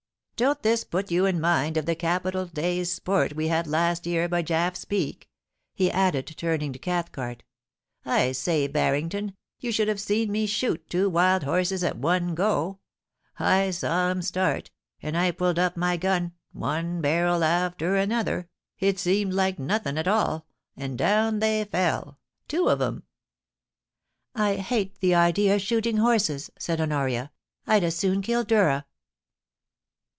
•* 0.43 0.43
Don't 0.43 0.63
this 0.63 0.83
put 0.83 1.11
you 1.11 1.27
in 1.27 1.39
mind 1.39 1.77
of 1.77 1.85
the 1.85 1.93
capital 1.93 2.47
day's 2.47 2.91
sport 2.91 3.35
we 3.35 3.47
had 3.49 3.67
last 3.67 4.07
year 4.07 4.27
by 4.27 4.41
JafTs 4.41 4.89
Peak 4.89 5.29
?* 4.89 5.29
he 5.75 5.91
added, 5.91 6.33
turning 6.35 6.73
to 6.73 6.79
Cathcart 6.79 7.43
* 7.79 8.05
I 8.21 8.31
say, 8.31 8.65
Barrington, 8.65 9.35
you 9.59 9.71
should 9.71 9.87
have 9.87 10.01
seen 10.01 10.31
me 10.31 10.47
shoot 10.47 10.89
two 10.89 11.11
wild 11.11 11.43
horses 11.43 11.83
at 11.83 11.95
one 11.99 12.33
go! 12.33 12.79
I 13.37 13.69
saw 13.69 14.09
'em 14.09 14.23
start, 14.23 14.71
and 14.99 15.15
I 15.15 15.29
pulled 15.29 15.59
up 15.59 15.77
my 15.77 15.95
gun— 15.95 16.31
one 16.69 17.01
barrel 17.01 17.43
after 17.43 17.95
another— 17.95 18.49
it 18.79 18.97
seemed 18.97 19.33
like 19.33 19.59
nothin' 19.59 19.95
at 19.95 20.07
all— 20.07 20.47
and 20.75 20.97
down 20.97 21.37
they 21.37 21.65
fell— 21.65 22.17
two 22.47 22.67
of 22.67 22.81
'em 22.81 23.03
!'* 23.97 24.33
I 24.47 24.55
hate 24.55 25.01
the 25.01 25.13
idea 25.13 25.53
of 25.53 25.61
shooting 25.61 25.97
horses,' 25.97 26.49
said 26.57 26.81
Honoria. 26.81 27.31
* 27.51 27.67
I'd 27.67 27.83
as 27.83 27.95
soon 27.95 28.23
kill 28.23 28.43
Durra.' 28.43 28.85